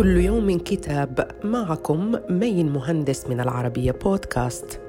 كل 0.00 0.16
يوم 0.16 0.58
كتاب 0.58 1.30
معكم 1.44 2.16
مين 2.30 2.72
مهندس 2.72 3.26
من 3.26 3.40
العربية 3.40 3.92
بودكاست. 3.92 4.80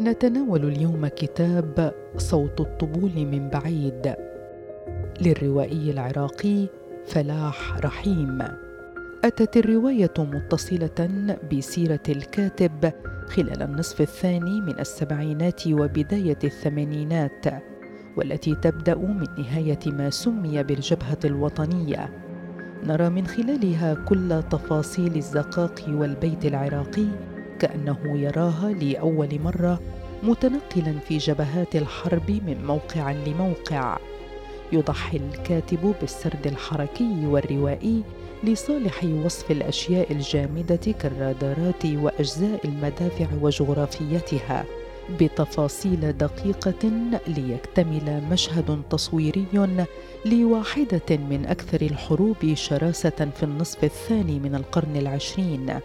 نتناول 0.00 0.64
اليوم 0.64 1.06
كتاب 1.06 1.94
صوت 2.16 2.60
الطبول 2.60 3.10
من 3.16 3.48
بعيد 3.48 4.14
للروائي 5.20 5.90
العراقي 5.90 6.66
فلاح 7.06 7.78
رحيم. 7.78 8.38
أتت 9.24 9.56
الرواية 9.56 10.14
متصلة 10.18 11.36
بسيرة 11.52 12.02
الكاتب 12.08 12.92
خلال 13.26 13.62
النصف 13.62 14.00
الثاني 14.00 14.60
من 14.60 14.80
السبعينات 14.80 15.66
وبداية 15.66 16.38
الثمانينات 16.44 17.46
والتي 18.18 18.54
تبدأ 18.54 18.94
من 18.94 19.26
نهاية 19.38 19.78
ما 19.86 20.10
سمي 20.10 20.62
بالجبهة 20.62 21.18
الوطنية. 21.24 22.10
نرى 22.84 23.08
من 23.08 23.26
خلالها 23.26 23.94
كل 23.94 24.42
تفاصيل 24.50 25.16
الزقاق 25.16 25.84
والبيت 25.88 26.46
العراقي 26.46 27.06
كأنه 27.58 27.98
يراها 28.04 28.72
لأول 28.72 29.40
مرة 29.40 29.80
متنقلا 30.22 30.98
في 31.08 31.18
جبهات 31.18 31.76
الحرب 31.76 32.30
من 32.30 32.64
موقع 32.66 33.12
لموقع. 33.12 33.98
يضحي 34.72 35.16
الكاتب 35.16 35.94
بالسرد 36.00 36.46
الحركي 36.46 37.26
والروائي 37.26 38.02
لصالح 38.44 39.04
وصف 39.04 39.50
الأشياء 39.50 40.12
الجامدة 40.12 40.92
كالرادارات 41.00 41.86
وأجزاء 41.86 42.60
المدافع 42.64 43.26
وجغرافيتها. 43.42 44.64
بتفاصيل 45.20 46.12
دقيقة 46.12 46.90
ليكتمل 47.26 48.22
مشهد 48.30 48.82
تصويري 48.90 49.46
لواحدة 50.24 51.16
من 51.16 51.46
أكثر 51.46 51.80
الحروب 51.80 52.54
شراسة 52.54 53.28
في 53.36 53.42
النصف 53.42 53.84
الثاني 53.84 54.38
من 54.38 54.54
القرن 54.54 54.96
العشرين 54.96 55.80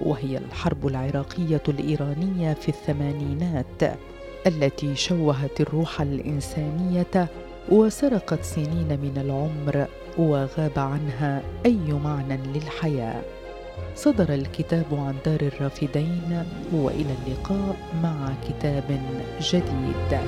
وهي 0.00 0.38
الحرب 0.38 0.86
العراقية 0.86 1.62
الإيرانية 1.68 2.52
في 2.52 2.68
الثمانينات 2.68 3.98
التي 4.46 4.96
شوهت 4.96 5.60
الروح 5.60 6.00
الإنسانية 6.00 7.28
وسرقت 7.68 8.44
سنين 8.44 8.88
من 8.88 9.12
العمر 9.16 9.86
وغاب 10.18 10.78
عنها 10.78 11.42
أي 11.66 11.92
معنى 11.92 12.36
للحياة. 12.54 13.22
صدر 13.96 14.34
الكتاب 14.34 14.86
عن 14.92 15.14
دار 15.24 15.40
الرافدين 15.40 16.44
وإلى 16.72 17.14
اللقاء 17.26 17.76
مع 18.02 18.28
كتاب 18.48 19.00
جديد. 19.40 20.20